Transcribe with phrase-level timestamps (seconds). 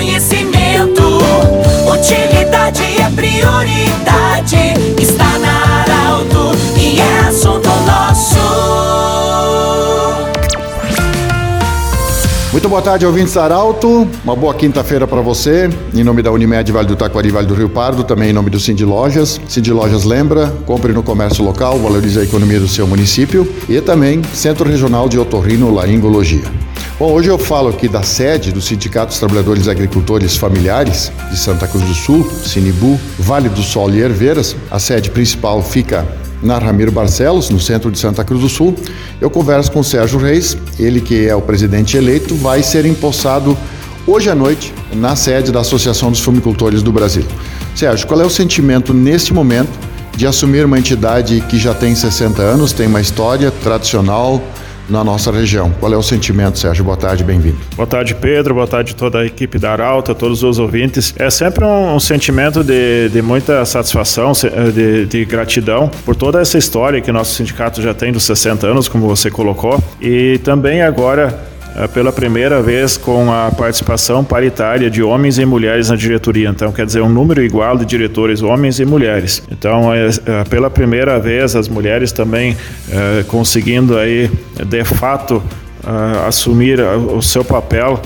[0.00, 1.02] conhecimento.
[1.92, 4.56] Utilidade é prioridade.
[4.98, 8.40] Está na Arauto e é assunto nosso.
[12.50, 14.08] Muito boa tarde, ouvintes da Arauto.
[14.24, 15.68] Uma boa quinta-feira para você.
[15.94, 18.58] Em nome da Unimed Vale do Taquari, Vale do Rio Pardo, também em nome do
[18.58, 19.38] Cindy Lojas.
[19.46, 23.46] Cindy Lojas lembra, compre no comércio local, valorize a economia do seu município.
[23.68, 26.69] E também Centro Regional de Otorrino Laringologia.
[27.00, 31.66] Bom, hoje eu falo aqui da sede do Sindicato dos Trabalhadores Agricultores Familiares de Santa
[31.66, 34.54] Cruz do Sul, Sinibu, Vale do Sol e Herveiras.
[34.70, 36.06] A sede principal fica
[36.42, 38.76] na Ramiro Barcelos, no centro de Santa Cruz do Sul.
[39.18, 43.56] Eu converso com o Sérgio Reis, ele que é o presidente eleito, vai ser empossado
[44.06, 47.24] hoje à noite na sede da Associação dos Fumicultores do Brasil.
[47.74, 49.72] Sérgio, qual é o sentimento neste momento
[50.14, 54.42] de assumir uma entidade que já tem 60 anos, tem uma história tradicional,
[54.90, 55.70] na nossa região.
[55.78, 56.84] Qual é o sentimento, Sérgio?
[56.84, 57.56] Boa tarde, bem-vindo.
[57.76, 58.54] Boa tarde, Pedro.
[58.54, 61.14] Boa tarde toda a equipe da Arauta, todos os ouvintes.
[61.18, 64.32] É sempre um, um sentimento de, de, muita satisfação,
[64.74, 68.88] de, de, gratidão por toda essa história que nosso sindicato já tem dos 60 anos,
[68.88, 71.49] como você colocou, e também agora
[71.94, 76.48] pela primeira vez com a participação paritária de homens e mulheres na diretoria.
[76.48, 79.42] Então, quer dizer, um número igual de diretores homens e mulheres.
[79.50, 82.56] Então, é, é, pela primeira vez, as mulheres também
[82.90, 84.30] é, conseguindo aí,
[84.66, 85.42] de fato,
[85.84, 88.00] é, assumir o seu papel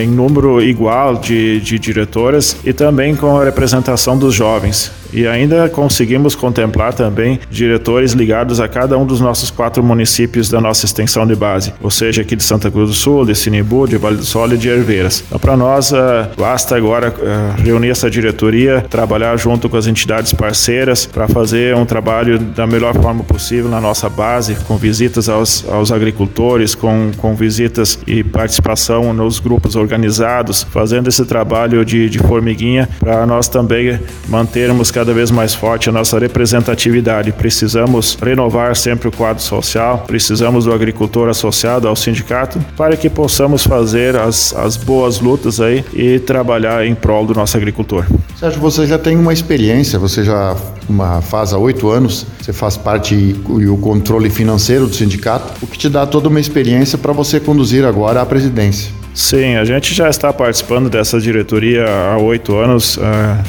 [0.00, 4.90] em número igual de, de diretoras e também com a representação dos jovens.
[5.12, 10.60] E ainda conseguimos contemplar também diretores ligados a cada um dos nossos quatro municípios da
[10.60, 13.96] nossa extensão de base, ou seja, aqui de Santa Cruz do Sul, de Sinibu, de
[13.96, 15.24] Vale do Sol e de Herveiras.
[15.26, 15.96] Então, para nós, uh,
[16.36, 21.84] basta agora uh, reunir essa diretoria, trabalhar junto com as entidades parceiras para fazer um
[21.84, 27.34] trabalho da melhor forma possível na nossa base, com visitas aos, aos agricultores, com, com
[27.34, 33.98] visitas e participação nos grupos organizados, fazendo esse trabalho de, de formiguinha para nós também
[34.28, 37.32] mantermos cada vez mais forte a nossa representatividade.
[37.32, 43.64] Precisamos renovar sempre o quadro social, precisamos do agricultor associado ao sindicato para que possamos
[43.64, 48.04] fazer as, as boas lutas aí e trabalhar em prol do nosso agricultor.
[48.38, 50.56] Sérgio, você já tem uma experiência, você já
[50.88, 55.66] uma, faz há oito anos, você faz parte e o controle financeiro do sindicato, o
[55.66, 58.99] que te dá toda uma experiência para você conduzir agora a presidência.
[59.20, 63.00] Sim, a gente já está participando dessa diretoria há oito anos, uh,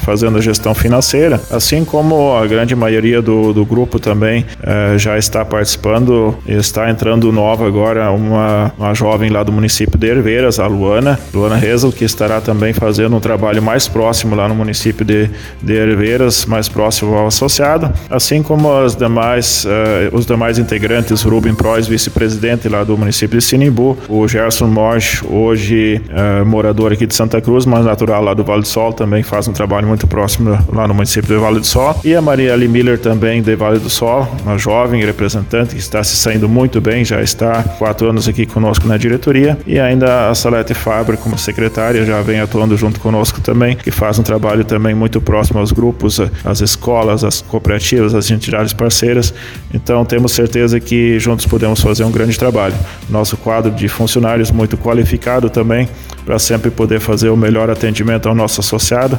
[0.03, 5.17] fazendo a gestão financeira, assim como a grande maioria do, do grupo também uh, já
[5.17, 6.37] está participando.
[6.45, 11.59] Está entrando nova agora uma, uma jovem lá do município de Herveiras, a Luana, Luana
[11.95, 15.29] que estará também fazendo um trabalho mais próximo lá no município de,
[15.63, 21.55] de Herveiras, mais próximo ao associado, assim como as demais, uh, os demais integrantes, Rubem
[21.55, 27.05] Prois, vice-presidente lá do município de Sinimbu, o Gerson Morge, hoje hoje é, morador aqui
[27.05, 30.07] de Santa Cruz, mas natural lá do Vale do Sol, também faz um trabalho muito
[30.07, 31.99] próximo lá no município do Vale do Sol.
[32.03, 36.03] E a Maria Ali Miller também de Vale do Sol, uma jovem representante que está
[36.03, 39.57] se saindo muito bem, já está quatro anos aqui conosco na diretoria.
[39.67, 44.17] E ainda a Salete Fabre como secretária já vem atuando junto conosco também, que faz
[44.17, 49.31] um trabalho também muito próximo aos grupos, às escolas, às cooperativas, às entidades parceiras.
[49.71, 52.73] Então temos certeza que juntos podemos fazer um grande trabalho.
[53.09, 55.87] Nosso quadro de funcionários muito qualificado também,
[56.25, 59.17] para sempre poder fazer o melhor atendimento ao nosso associado,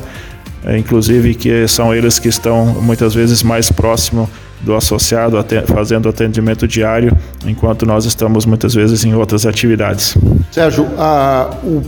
[0.65, 4.29] é, inclusive que são eles que estão muitas vezes mais próximo
[4.63, 5.37] do associado
[5.67, 10.17] fazendo atendimento diário, enquanto nós estamos muitas vezes em outras atividades.
[10.51, 10.87] Sérgio,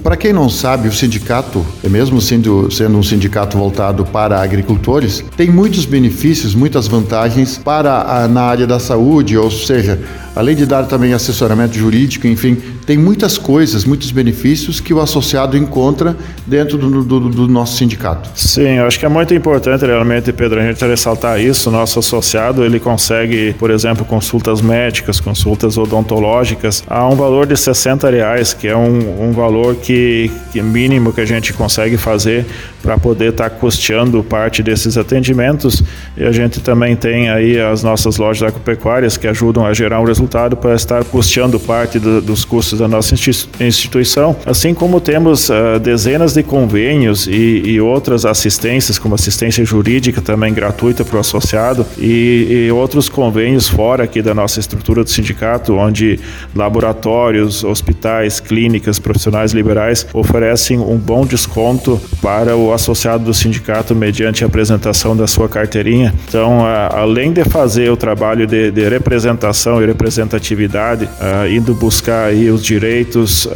[0.02, 5.24] para quem não sabe, o sindicato, é mesmo sendo, sendo um sindicato voltado para agricultores,
[5.36, 10.00] tem muitos benefícios, muitas vantagens para a, na área da saúde, ou seja,
[10.34, 12.56] além de dar também assessoramento jurídico, enfim,
[12.86, 18.30] tem muitas coisas, muitos benefícios que o associado encontra dentro do, do, do nosso sindicato.
[18.34, 21.70] Sim, eu acho que é muito importante realmente, Pedro, a gente ressaltar isso.
[21.70, 28.10] Nosso associado ele consegue, por exemplo, consultas médicas, consultas odontológicas a um valor de 60
[28.10, 32.47] reais, que é um, um valor que, que mínimo que a gente consegue fazer
[32.84, 35.83] para poder estar tá custeando parte desses atendimentos.
[36.16, 40.04] E a gente também tem aí as nossas lojas agropecuárias que ajudam a gerar um
[40.04, 43.15] resultado para estar custeando parte do, dos custos da nossa
[43.60, 50.21] instituição, assim como temos uh, dezenas de convênios e, e, outras assistências, como assistência jurídica
[50.21, 55.10] também gratuita para o associado e, e, outros convênios fora aqui da nossa estrutura do
[55.10, 56.21] sindicato, onde
[56.54, 64.44] laboratórios, hospitais, clínicas, profissionais liberais oferecem um bom desconto para o associado do sindicato mediante
[64.44, 66.15] apresentação da sua carteirinha.
[66.28, 71.09] Então, além de fazer o trabalho de, de representação e representatividade,
[71.50, 73.48] indo buscar aí os direitos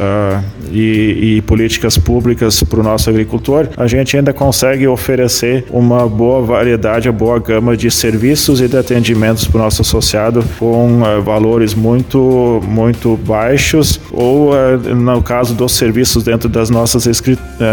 [0.71, 6.41] e, e políticas públicas para o nosso agricultor, a gente ainda consegue oferecer uma boa
[6.41, 11.73] variedade, uma boa gama de serviços e de atendimentos para o nosso associado com valores
[11.73, 14.51] muito, muito baixos ou,
[14.95, 17.05] no caso dos serviços dentro das nossas,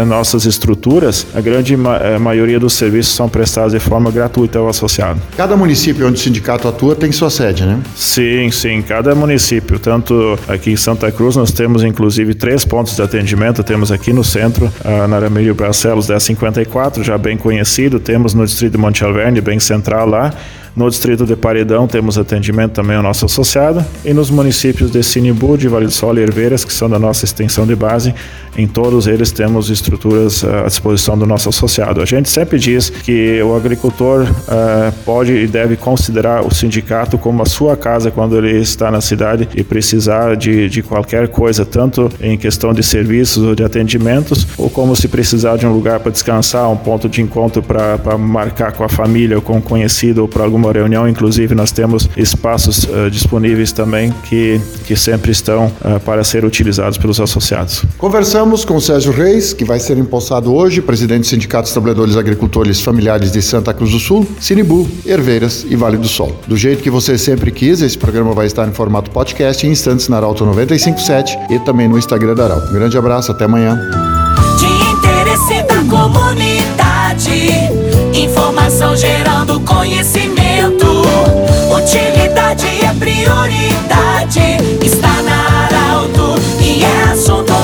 [0.07, 5.21] nossas estruturas, a grande ma maioria dos serviços são prestados de forma gratuita ao associado.
[5.37, 7.79] Cada município onde o sindicato atua tem sua sede, né?
[7.95, 8.81] Sim, sim.
[8.81, 13.63] Cada município, tanto aqui em Santa Cruz, nós temos inclusive três pontos de atendimento.
[13.63, 14.71] Temos aqui no centro,
[15.07, 17.99] na Aramilho Barcelos 1054, já bem conhecido.
[17.99, 20.33] Temos no distrito de Monte Alverne, bem central lá.
[20.77, 25.57] No distrito de Paredão temos atendimento também ao nosso associado e nos municípios de Sinibu,
[25.57, 28.13] de Vale do Sol e Herveiras, que são da nossa extensão de base,
[28.57, 32.01] em todos eles temos estruturas eh, à disposição do nosso associado.
[32.01, 37.41] A gente sempre diz que o agricultor uh, pode e deve considerar o sindicato como
[37.41, 42.09] a sua casa quando ele está na cidade e precisar de, de qualquer coisa, tanto
[42.21, 46.11] em questão de serviços ou de atendimentos, ou como se precisar de um lugar para
[46.11, 50.27] descansar, um ponto de encontro para marcar com a família ou com um conhecido ou
[50.27, 51.07] para alguma uma reunião.
[51.07, 56.97] Inclusive, nós temos espaços uh, disponíveis também que, que sempre estão uh, para ser utilizados
[56.97, 57.83] pelos associados.
[57.97, 62.17] Conversamos com Sérgio Reis, que vai ser empossado hoje, presidente presidente do Sindicato dos Trabalhadores
[62.17, 66.37] Agricultores Familiares de Santa Cruz do Sul, Sinibu, Herveiras e Vale do Sol.
[66.45, 70.09] Do jeito que você sempre quis, esse programa vai estar em formato podcast em instantes
[70.09, 72.69] na Arauto 957 e também no Instagram da Arauto.
[72.69, 73.79] Um grande abraço, até amanhã.
[74.59, 77.53] De interesse da comunidade,
[78.13, 81.03] informação gerando conhecimento,
[81.73, 84.39] utilidade é prioridade,
[84.85, 87.56] está na Arauto e é assunto